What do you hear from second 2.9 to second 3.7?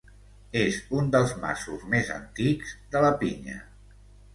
de la Pinya.